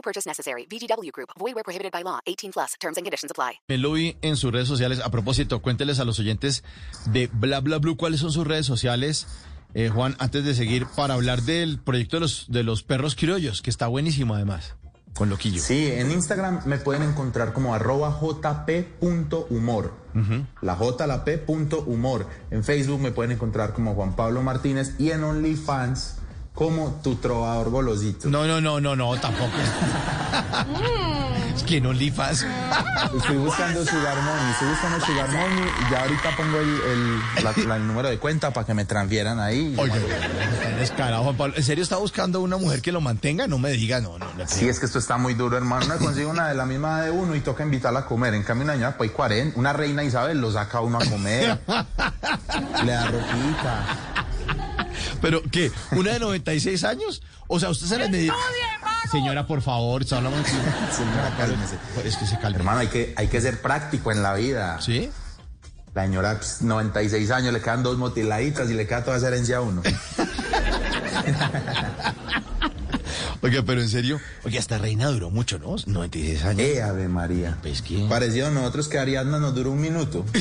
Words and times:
No 0.00 0.02
purchase 0.02 0.26
necessary. 0.26 0.66
VGW 0.66 1.12
Group. 1.12 1.30
Void 1.38 1.54
where 1.54 1.62
prohibited 1.62 1.92
by 1.92 2.02
law. 2.02 2.20
18 2.24 2.52
plus. 2.52 2.74
Terms 2.80 2.96
and 2.96 3.04
conditions 3.04 3.30
apply. 3.30 3.60
Me 3.68 3.76
lo 3.76 3.92
vi 3.92 4.16
en 4.22 4.36
sus 4.36 4.50
redes 4.50 4.66
sociales. 4.66 5.00
A 5.04 5.10
propósito, 5.10 5.60
cuénteles 5.60 6.00
a 6.00 6.06
los 6.06 6.18
oyentes 6.18 6.64
de 7.12 7.28
Bla 7.32 7.60
Bla 7.60 7.78
Blue 7.78 7.98
cuáles 7.98 8.20
son 8.20 8.32
sus 8.32 8.46
redes 8.46 8.64
sociales. 8.64 9.26
Eh, 9.74 9.90
Juan, 9.90 10.16
antes 10.18 10.44
de 10.44 10.54
seguir, 10.54 10.86
para 10.96 11.14
hablar 11.14 11.42
del 11.42 11.78
proyecto 11.78 12.16
de 12.16 12.20
los, 12.20 12.46
de 12.48 12.62
los 12.64 12.82
perros 12.82 13.14
criollos, 13.14 13.60
que 13.62 13.68
está 13.68 13.88
buenísimo 13.88 14.34
además, 14.34 14.74
con 15.14 15.28
Loquillo. 15.28 15.60
Sí, 15.60 15.86
en 15.92 16.10
Instagram 16.10 16.62
me 16.64 16.78
pueden 16.78 17.02
encontrar 17.02 17.52
como 17.52 17.74
arroba 17.74 18.10
jp.humor. 18.18 19.92
La 20.62 20.74
J, 20.76 21.06
la 21.06 21.24
P, 21.24 21.38
punto 21.38 21.82
humor. 21.82 22.26
En 22.50 22.64
Facebook 22.64 23.00
me 23.00 23.12
pueden 23.12 23.32
encontrar 23.32 23.74
como 23.74 23.94
Juan 23.94 24.16
Pablo 24.16 24.42
Martínez 24.42 24.94
y 24.98 25.10
en 25.10 25.22
OnlyFans 25.22 26.19
como 26.54 27.00
tu 27.02 27.14
trovador 27.16 27.70
golosito. 27.70 28.28
No, 28.28 28.46
no, 28.46 28.60
no, 28.60 28.80
no, 28.80 28.94
no, 28.96 29.18
tampoco. 29.18 29.50
es 31.56 31.62
que 31.62 31.78
en 31.78 31.86
OnlyFans. 31.86 32.46
Estoy 33.16 33.36
buscando 33.38 33.84
Sugar 33.84 34.16
Money, 34.22 34.50
estoy 34.52 34.68
buscando 34.68 35.06
Sugar 35.06 35.28
Money 35.32 35.64
y 35.88 35.90
ya 35.90 36.02
ahorita 36.02 36.36
pongo 36.36 36.58
el, 36.58 36.68
el- 36.68 37.44
la- 37.44 37.54
la- 37.66 37.76
el 37.76 37.86
número 37.86 38.08
de 38.10 38.18
cuenta 38.18 38.50
para 38.52 38.66
que 38.66 38.74
me 38.74 38.84
transfieran 38.84 39.40
ahí. 39.40 39.74
Oye, 39.78 39.92
descarado, 40.78 41.22
Juan 41.24 41.36
Pablo. 41.36 41.54
¿En 41.56 41.62
serio 41.64 41.82
está 41.82 41.96
buscando 41.96 42.40
una 42.40 42.56
mujer 42.58 42.82
que 42.82 42.92
lo 42.92 43.00
mantenga? 43.00 43.46
No 43.46 43.58
me 43.58 43.70
diga, 43.70 44.00
no, 44.00 44.18
no. 44.18 44.26
no 44.36 44.46
Sí, 44.46 44.68
es 44.68 44.78
que 44.80 44.86
esto 44.86 44.98
está 44.98 45.16
muy 45.16 45.34
duro, 45.34 45.56
hermano. 45.56 45.86
No 45.86 45.96
consigo 45.98 46.30
una 46.30 46.48
de 46.48 46.54
la 46.54 46.66
misma 46.66 47.02
de 47.02 47.10
uno 47.10 47.34
y 47.34 47.40
toca 47.40 47.62
invitarla 47.62 48.00
a 48.00 48.04
comer. 48.06 48.34
En 48.34 48.42
cambio, 48.42 48.64
una 48.64 48.74
señora, 48.74 48.96
pues 48.98 49.10
40, 49.12 49.58
una 49.58 49.72
reina 49.72 50.04
Isabel 50.04 50.40
lo 50.40 50.52
saca 50.52 50.78
a 50.78 50.80
uno 50.82 50.98
a 50.98 51.04
comer. 51.06 51.58
Le 52.84 52.92
da 52.92 53.06
ropita. 53.06 53.96
¿Pero 55.20 55.42
qué? 55.50 55.70
¿Una 55.92 56.12
de 56.12 56.20
96 56.20 56.84
años? 56.84 57.22
O 57.48 57.58
sea, 57.60 57.68
usted 57.70 57.86
se 57.86 57.98
le 57.98 58.08
medía... 58.08 58.32
Señora, 59.10 59.46
por 59.46 59.60
favor, 59.60 60.02
está 60.02 60.18
hablando 60.18 60.38
aquí. 60.38 60.50
Señora, 60.96 61.34
cálmese. 61.36 61.76
Es 62.04 62.16
que 62.16 62.26
se 62.26 62.38
calme. 62.38 62.58
Hermano, 62.58 62.80
hay 62.80 62.88
que, 62.88 63.12
hay 63.16 63.28
que 63.28 63.40
ser 63.40 63.60
práctico 63.60 64.12
en 64.12 64.22
la 64.22 64.34
vida. 64.34 64.80
¿Sí? 64.80 65.10
La 65.94 66.04
señora, 66.04 66.36
pues, 66.36 66.62
96 66.62 67.30
años, 67.32 67.52
le 67.52 67.60
quedan 67.60 67.82
dos 67.82 67.98
motiladitas 67.98 68.70
y 68.70 68.74
le 68.74 68.86
queda 68.86 69.04
toda 69.04 69.16
esa 69.16 69.26
herencia 69.28 69.56
a 69.56 69.60
uno. 69.62 69.82
Oiga, 73.42 73.62
pero 73.66 73.80
en 73.80 73.88
serio, 73.88 74.20
oye, 74.44 74.58
esta 74.58 74.76
reina 74.78 75.08
duró 75.08 75.30
mucho, 75.30 75.58
¿no? 75.58 75.74
96 75.86 76.44
años. 76.44 76.60
¡Eh, 76.60 76.82
Ave 76.82 77.08
María! 77.08 77.56
Pues 77.62 77.80
que- 77.80 78.06
Parecido 78.08 78.48
a 78.48 78.50
nosotros 78.50 78.86
que 78.88 78.98
Ariadna 78.98 79.38
nos 79.38 79.54
duró 79.54 79.70
un 79.72 79.80
minuto. 79.80 80.24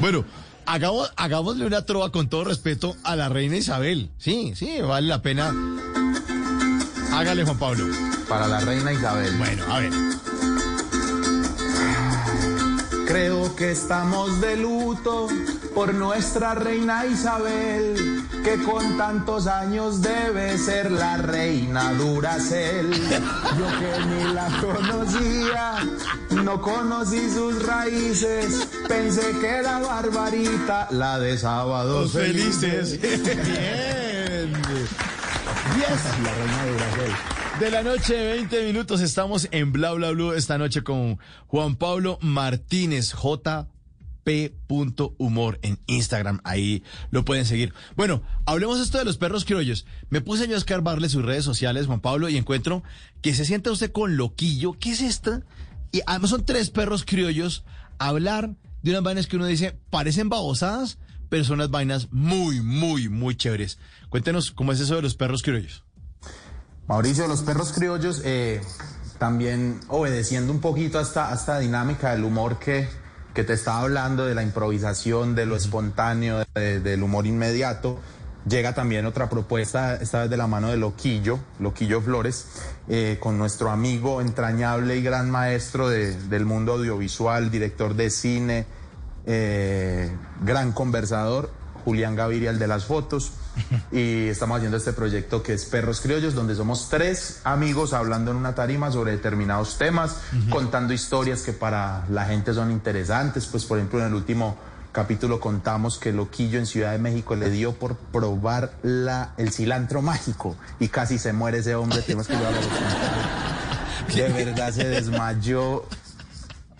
Bueno, 0.00 0.24
hagamos, 0.68 1.10
hagámosle 1.16 1.66
una 1.66 1.82
trova 1.82 2.12
con 2.12 2.28
todo 2.28 2.44
respeto 2.44 2.94
a 3.02 3.16
la 3.16 3.28
reina 3.28 3.56
Isabel. 3.56 4.10
Sí, 4.18 4.52
sí, 4.54 4.80
vale 4.82 5.08
la 5.08 5.22
pena. 5.22 5.52
Hágale, 7.12 7.44
Juan 7.44 7.58
Pablo. 7.58 7.86
Para 8.28 8.46
la 8.46 8.60
reina 8.60 8.92
Isabel. 8.92 9.36
Bueno, 9.38 9.64
a 9.68 9.80
ver. 9.80 9.92
Creo 13.08 13.56
que 13.56 13.72
estamos 13.72 14.38
de 14.42 14.58
luto 14.58 15.28
por 15.74 15.94
nuestra 15.94 16.54
reina 16.54 17.06
Isabel, 17.06 18.22
que 18.44 18.62
con 18.62 18.98
tantos 18.98 19.46
años 19.46 20.02
debe 20.02 20.58
ser 20.58 20.90
la 20.90 21.16
reina 21.16 21.94
Duracel. 21.94 22.90
Yo 22.92 23.66
que 23.80 24.04
ni 24.04 24.34
la 24.34 24.48
conocía, 24.60 25.76
no 26.44 26.60
conocí 26.60 27.30
sus 27.30 27.64
raíces, 27.64 28.68
pensé 28.86 29.38
que 29.40 29.48
era 29.56 29.78
Barbarita, 29.78 30.88
la 30.90 31.18
de 31.18 31.38
Sábados 31.38 32.12
Felices. 32.12 33.00
Bien. 33.00 34.52
Yes, 35.78 36.04
la 36.22 36.34
reina 36.34 36.66
Duracel. 36.66 37.37
De 37.60 37.70
la 37.72 37.82
noche, 37.82 38.14
20 38.14 38.66
minutos, 38.66 39.00
estamos 39.00 39.48
en 39.50 39.72
Bla 39.72 39.92
Bla 39.92 40.12
Blue 40.12 40.32
esta 40.32 40.58
noche 40.58 40.84
con 40.84 41.18
Juan 41.48 41.74
Pablo 41.74 42.20
Martínez, 42.22 43.12
jp.humor 44.24 45.58
en 45.62 45.80
Instagram, 45.86 46.40
ahí 46.44 46.84
lo 47.10 47.24
pueden 47.24 47.44
seguir. 47.46 47.74
Bueno, 47.96 48.22
hablemos 48.46 48.78
esto 48.78 48.98
de 48.98 49.04
los 49.04 49.16
perros 49.18 49.44
criollos. 49.44 49.86
Me 50.08 50.20
puse 50.20 50.46
yo 50.46 50.54
a 50.54 50.58
escarbarle 50.58 51.08
sus 51.08 51.24
redes 51.24 51.44
sociales, 51.44 51.86
Juan 51.86 51.98
Pablo, 52.00 52.28
y 52.28 52.36
encuentro 52.36 52.84
que 53.22 53.34
se 53.34 53.44
sienta 53.44 53.72
usted 53.72 53.90
con 53.90 54.16
loquillo. 54.16 54.74
¿Qué 54.78 54.92
es 54.92 55.00
esta? 55.00 55.42
Y 55.90 56.02
además 56.06 56.30
son 56.30 56.44
tres 56.44 56.70
perros 56.70 57.04
criollos 57.04 57.64
a 57.98 58.06
hablar 58.08 58.54
de 58.82 58.90
unas 58.92 59.02
vainas 59.02 59.26
que 59.26 59.34
uno 59.34 59.46
dice 59.46 59.76
parecen 59.90 60.28
babosadas, 60.28 60.98
pero 61.28 61.42
son 61.42 61.54
unas 61.54 61.70
vainas 61.70 62.06
muy, 62.12 62.60
muy, 62.60 63.08
muy 63.08 63.34
chéveres. 63.34 63.80
Cuéntenos 64.10 64.52
cómo 64.52 64.70
es 64.70 64.78
eso 64.78 64.94
de 64.94 65.02
los 65.02 65.16
perros 65.16 65.42
criollos. 65.42 65.82
Mauricio, 66.88 67.28
los 67.28 67.42
perros 67.42 67.72
criollos, 67.72 68.22
eh, 68.24 68.60
también 69.18 69.78
obedeciendo 69.88 70.52
un 70.52 70.60
poquito 70.60 70.98
a 70.98 71.02
esta, 71.02 71.30
a 71.30 71.34
esta 71.34 71.58
dinámica 71.58 72.12
del 72.12 72.24
humor 72.24 72.58
que, 72.58 72.88
que 73.34 73.44
te 73.44 73.52
estaba 73.52 73.80
hablando, 73.82 74.24
de 74.24 74.34
la 74.34 74.42
improvisación, 74.42 75.34
de 75.34 75.44
lo 75.44 75.54
espontáneo, 75.56 76.44
de- 76.54 76.80
del 76.80 77.02
humor 77.02 77.26
inmediato, 77.26 77.98
llega 78.48 78.74
también 78.74 79.04
otra 79.04 79.28
propuesta, 79.28 79.96
esta 79.96 80.20
vez 80.22 80.30
de 80.30 80.38
la 80.38 80.46
mano 80.46 80.68
de 80.70 80.78
Loquillo, 80.78 81.38
Loquillo 81.60 82.00
Flores, 82.00 82.46
eh, 82.88 83.18
con 83.20 83.36
nuestro 83.36 83.70
amigo 83.70 84.22
entrañable 84.22 84.96
y 84.96 85.02
gran 85.02 85.30
maestro 85.30 85.90
de- 85.90 86.14
del 86.14 86.46
mundo 86.46 86.72
audiovisual, 86.72 87.50
director 87.50 87.94
de 87.96 88.08
cine, 88.08 88.64
eh, 89.26 90.10
gran 90.42 90.72
conversador, 90.72 91.50
Julián 91.84 92.16
Gaviria, 92.16 92.48
el 92.50 92.58
de 92.58 92.66
las 92.66 92.86
fotos. 92.86 93.32
Y 93.90 94.28
estamos 94.28 94.56
haciendo 94.56 94.76
este 94.76 94.92
proyecto 94.92 95.42
que 95.42 95.54
es 95.54 95.64
Perros 95.64 96.00
Criollos, 96.00 96.34
donde 96.34 96.54
somos 96.54 96.88
tres 96.88 97.40
amigos 97.44 97.92
hablando 97.92 98.30
en 98.30 98.36
una 98.36 98.54
tarima 98.54 98.90
sobre 98.90 99.12
determinados 99.12 99.78
temas, 99.78 100.18
contando 100.50 100.92
historias 100.92 101.42
que 101.42 101.52
para 101.52 102.06
la 102.10 102.24
gente 102.24 102.54
son 102.54 102.70
interesantes. 102.70 103.46
Pues, 103.46 103.64
por 103.64 103.78
ejemplo, 103.78 104.00
en 104.00 104.06
el 104.06 104.14
último 104.14 104.56
capítulo 104.92 105.38
contamos 105.38 105.98
que 105.98 106.12
Loquillo 106.12 106.58
en 106.58 106.66
Ciudad 106.66 106.92
de 106.92 106.98
México 106.98 107.36
le 107.36 107.50
dio 107.50 107.74
por 107.74 107.96
probar 107.96 108.72
la, 108.82 109.32
el 109.36 109.52
cilantro 109.52 110.02
mágico 110.02 110.56
y 110.80 110.88
casi 110.88 111.18
se 111.18 111.32
muere 111.32 111.58
ese 111.58 111.74
hombre. 111.74 112.02
Tenemos 112.02 112.26
que 112.26 112.34
llevarlo 112.34 112.58
al 112.58 112.64
hospital. 112.64 112.94
De 114.14 114.28
verdad 114.44 114.72
se 114.72 114.88
desmayó. 114.88 115.84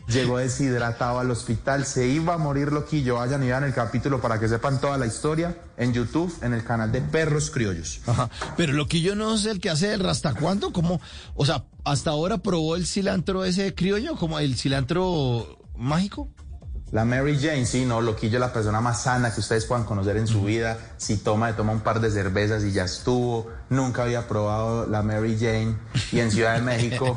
Llegó 0.09 0.39
deshidratado 0.39 1.19
al 1.19 1.31
hospital, 1.31 1.85
se 1.85 2.09
iba 2.09 2.35
a 2.35 2.39
morir 2.39 2.73
loquillo. 2.73 3.17
Vayan 3.17 3.43
y 3.43 3.47
vean 3.47 3.65
el 3.65 3.75
capítulo 3.75 4.21
para 4.21 4.41
que 4.41 4.49
sepan 4.49 4.81
toda 4.81 4.97
la 4.97 5.07
historia 5.07 5.57
en 5.77 5.93
YouTube, 5.93 6.35
en 6.43 6.55
el 6.55 6.65
canal 6.65 6.91
de 6.91 7.03
Perros 7.03 7.51
Criollos. 7.51 8.01
Ajá. 8.07 8.31
Pero 8.57 8.73
Loquillo 8.73 9.15
no 9.15 9.35
es 9.35 9.45
el 9.45 9.61
que 9.61 9.71
hace 9.71 9.93
el 9.93 10.01
rastacuando, 10.01 10.73
como, 10.73 11.01
o 11.35 11.45
sea, 11.45 11.65
hasta 11.85 12.11
ahora 12.11 12.39
probó 12.39 12.77
el 12.77 12.87
cilantro 12.87 13.45
ese 13.45 13.75
criollo, 13.75 14.17
como 14.17 14.39
el 14.39 14.57
cilantro 14.57 15.59
mágico. 15.77 16.29
La 16.91 17.05
Mary 17.05 17.39
Jane, 17.39 17.67
sí, 17.67 17.85
no, 17.85 18.01
Loquillo 18.01 18.37
es 18.39 18.41
la 18.41 18.53
persona 18.53 18.81
más 18.81 19.03
sana 19.03 19.33
que 19.35 19.41
ustedes 19.41 19.67
puedan 19.67 19.85
conocer 19.85 20.17
en 20.17 20.27
su 20.27 20.43
vida. 20.43 20.79
Si 20.97 21.19
toma, 21.19 21.55
toma 21.55 21.73
un 21.73 21.81
par 21.81 22.01
de 22.01 22.11
cervezas 22.11 22.65
y 22.65 22.73
ya 22.73 22.85
estuvo. 22.85 23.47
Nunca 23.69 24.05
había 24.05 24.27
probado 24.27 24.87
la 24.87 25.03
Mary 25.03 25.37
Jane. 25.39 25.77
Y 26.13 26.21
en 26.21 26.31
Ciudad 26.31 26.55
de 26.55 26.63
México, 26.63 27.15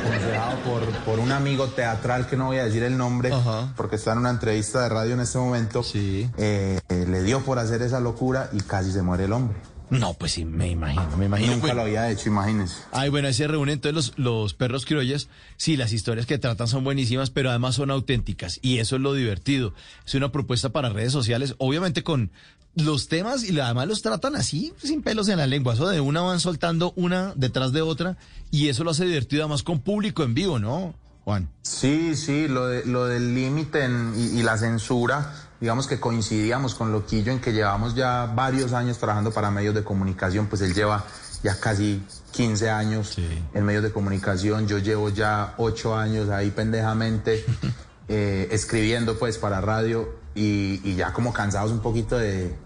aconsejado 0.00 0.58
por, 0.60 0.88
por 1.04 1.18
un 1.18 1.32
amigo 1.32 1.66
teatral 1.68 2.28
que 2.28 2.36
no 2.36 2.46
voy 2.46 2.58
a 2.58 2.64
decir 2.64 2.84
el 2.84 2.96
nombre, 2.96 3.32
porque 3.76 3.96
está 3.96 4.12
en 4.12 4.18
una 4.18 4.30
entrevista 4.30 4.82
de 4.82 4.88
radio 4.88 5.14
en 5.14 5.20
este 5.20 5.38
momento, 5.38 5.82
Sí. 5.82 6.30
eh, 6.36 6.78
eh, 6.88 7.06
le 7.08 7.22
dio 7.24 7.40
por 7.40 7.58
hacer 7.58 7.82
esa 7.82 7.98
locura 7.98 8.48
y 8.52 8.60
casi 8.60 8.92
se 8.92 9.02
muere 9.02 9.24
el 9.24 9.32
hombre. 9.32 9.56
No, 9.98 10.14
pues 10.14 10.32
sí, 10.32 10.44
me 10.46 10.70
imagino, 10.70 11.16
me 11.18 11.26
imagino. 11.26 11.52
Nunca 11.52 11.66
Bueno, 11.66 11.74
lo 11.76 11.82
había 11.82 12.10
hecho, 12.10 12.28
imagínense. 12.30 12.76
Ay, 12.92 13.10
bueno, 13.10 13.28
ahí 13.28 13.34
se 13.34 13.46
reúnen 13.46 13.74
entonces 13.74 13.94
los, 13.94 14.18
los 14.18 14.54
perros 14.54 14.86
criollos. 14.86 15.28
Sí, 15.58 15.76
las 15.76 15.92
historias 15.92 16.24
que 16.26 16.38
tratan 16.38 16.66
son 16.66 16.82
buenísimas, 16.82 17.28
pero 17.30 17.50
además 17.50 17.74
son 17.74 17.90
auténticas. 17.90 18.58
Y 18.62 18.78
eso 18.78 18.96
es 18.96 19.02
lo 19.02 19.12
divertido. 19.12 19.74
Es 20.06 20.14
una 20.14 20.32
propuesta 20.32 20.70
para 20.70 20.88
redes 20.88 21.12
sociales, 21.12 21.54
obviamente 21.58 22.02
con 22.02 22.30
los 22.74 23.08
temas 23.08 23.44
y 23.44 23.60
además 23.60 23.86
los 23.86 24.00
tratan 24.00 24.34
así, 24.34 24.72
sin 24.82 25.02
pelos 25.02 25.28
en 25.28 25.36
la 25.36 25.46
lengua. 25.46 25.74
Eso 25.74 25.86
de 25.88 26.00
una 26.00 26.22
van 26.22 26.40
soltando 26.40 26.94
una 26.96 27.34
detrás 27.36 27.72
de 27.72 27.82
otra 27.82 28.16
y 28.50 28.68
eso 28.68 28.84
lo 28.84 28.92
hace 28.92 29.04
divertido 29.04 29.42
además 29.42 29.62
con 29.62 29.80
público 29.80 30.22
en 30.22 30.32
vivo, 30.32 30.58
¿no, 30.58 30.94
Juan? 31.24 31.50
Sí, 31.60 32.16
sí, 32.16 32.48
lo, 32.48 32.66
de- 32.68 32.86
lo 32.86 33.04
del 33.04 33.34
límite 33.34 33.86
y 34.16 34.42
la 34.42 34.56
censura, 34.56 35.34
digamos 35.62 35.86
que 35.86 36.00
coincidíamos 36.00 36.74
con 36.74 36.90
Loquillo 36.90 37.30
en 37.30 37.38
que 37.38 37.52
llevamos 37.52 37.94
ya 37.94 38.26
varios 38.26 38.72
años 38.72 38.98
trabajando 38.98 39.30
para 39.30 39.48
medios 39.48 39.76
de 39.76 39.84
comunicación, 39.84 40.48
pues 40.48 40.60
él 40.60 40.74
lleva 40.74 41.04
ya 41.44 41.54
casi 41.60 42.02
15 42.32 42.68
años 42.68 43.16
en 43.54 43.64
medios 43.64 43.84
de 43.84 43.92
comunicación. 43.92 44.66
Yo 44.66 44.78
llevo 44.78 45.10
ya 45.10 45.54
8 45.58 45.96
años 45.96 46.30
ahí 46.30 46.50
pendejamente 46.50 47.46
eh, 48.08 48.48
escribiendo 48.50 49.16
pues 49.16 49.38
para 49.38 49.60
radio 49.60 50.12
y, 50.34 50.80
y 50.82 50.96
ya 50.96 51.12
como 51.12 51.32
cansados 51.32 51.70
un 51.70 51.78
poquito 51.78 52.18
de, 52.18 52.56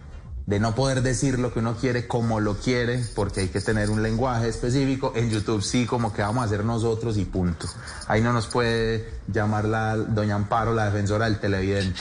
de 0.46 0.60
no 0.60 0.74
poder 0.74 1.02
decir 1.02 1.38
lo 1.38 1.52
que 1.52 1.58
uno 1.58 1.76
quiere 1.76 2.06
como 2.06 2.40
lo 2.40 2.56
quiere, 2.56 3.04
porque 3.14 3.40
hay 3.40 3.48
que 3.48 3.60
tener 3.60 3.90
un 3.90 4.02
lenguaje 4.02 4.48
específico. 4.48 5.12
En 5.16 5.28
YouTube 5.28 5.62
sí, 5.62 5.84
como 5.84 6.14
que 6.14 6.22
vamos 6.22 6.42
a 6.42 6.46
hacer 6.46 6.64
nosotros 6.64 7.18
y 7.18 7.26
punto. 7.26 7.66
Ahí 8.06 8.22
no 8.22 8.32
nos 8.32 8.46
puede 8.46 9.10
llamar 9.26 9.66
la 9.66 9.96
doña 9.96 10.36
Amparo, 10.36 10.72
la 10.72 10.86
defensora 10.86 11.26
del 11.26 11.40
televidente. 11.40 12.00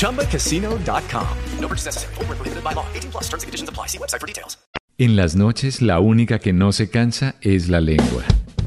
ChumbaCasino.com. 0.00 1.26
No 1.60 1.68
purchase 1.68 1.86
necessary. 1.86 2.14
Full 2.14 2.24
prohibited 2.24 2.64
by 2.64 2.72
law. 2.72 2.86
18 2.94 3.10
plus 3.10 3.28
terms 3.28 3.44
and 3.44 3.48
conditions 3.48 3.68
apply. 3.68 3.88
See 3.88 3.98
website 3.98 4.20
for 4.20 4.26
details. 4.26 4.58
En 4.98 5.16
las 5.16 5.34
noches, 5.34 5.80
la 5.80 5.98
única 5.98 6.40
que 6.40 6.52
no 6.52 6.72
se 6.72 6.90
cansa 6.90 7.36
es 7.40 7.70
la 7.70 7.80
lengua. 7.80 8.22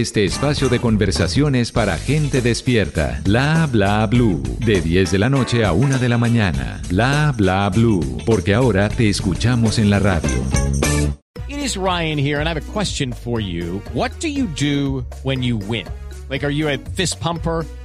este 0.00 0.24
espacio 0.24 0.68
de 0.68 0.80
conversaciones 0.80 1.72
para 1.72 1.98
gente 1.98 2.40
despierta. 2.40 3.20
Bla 3.24 3.68
bla 3.70 4.06
blue. 4.06 4.42
De 4.58 4.80
10 4.80 5.10
de 5.12 5.18
la 5.18 5.28
noche 5.28 5.64
a 5.64 5.72
1 5.72 5.98
de 5.98 6.08
la 6.08 6.18
mañana. 6.18 6.80
Bla 6.88 7.34
bla 7.36 7.68
blue. 7.68 8.18
Porque 8.24 8.54
ahora 8.54 8.88
te 8.88 9.08
escuchamos 9.08 9.78
en 9.78 9.90
la 9.90 9.98
radio. 9.98 10.30
It 11.48 11.58
is 11.58 11.76
Ryan 11.76 12.18
here 12.18 12.40
and 12.40 12.48
I 12.48 12.54
have 12.54 12.56
a 12.56 12.72
question 12.72 13.12
for 13.12 13.40
you. 13.40 13.82
What 13.92 14.12
do 14.20 14.28
you 14.28 14.46
do 14.46 15.04
when 15.22 15.42
you 15.42 15.58
win? 15.58 15.86
Like, 16.30 16.44
are 16.44 16.52
you 16.52 16.68
a 16.68 16.78
fist 16.78 17.20
pumper? 17.20 17.66